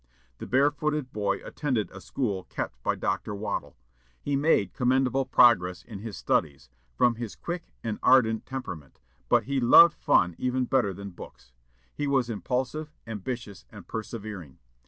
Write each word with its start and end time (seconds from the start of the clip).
The 0.39 0.47
barefooted 0.47 1.13
boy 1.13 1.45
attended 1.45 1.91
a 1.91 2.01
school 2.01 2.45
kept 2.45 2.81
by 2.81 2.95
Dr. 2.95 3.35
Waddell. 3.35 3.77
He 4.19 4.35
made 4.35 4.73
commendable 4.73 5.25
progress 5.27 5.83
in 5.83 5.99
his 5.99 6.17
studies, 6.17 6.71
from 6.95 7.13
his 7.17 7.35
quick 7.35 7.71
and 7.83 7.99
ardent 8.01 8.47
temperament, 8.47 8.99
but 9.29 9.43
he 9.43 9.59
loved 9.59 9.93
fun 9.93 10.33
even 10.39 10.65
better 10.65 10.91
than 10.91 11.11
books. 11.11 11.51
He 11.93 12.07
was 12.07 12.31
impulsive, 12.31 12.91
ambitious, 13.05 13.67
and 13.71 13.87
persevering. 13.87 14.57